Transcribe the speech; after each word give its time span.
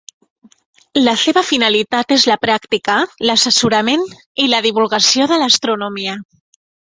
La 1.07 1.11
seva 1.23 1.43
finalitat 1.49 2.15
és 2.15 2.25
la 2.31 2.37
pràctica, 2.45 2.95
l'assessorament 3.31 4.07
i 4.45 4.49
la 4.55 4.63
divulgació 4.69 5.29
de 5.35 5.39
l'astronomia. 5.45 6.19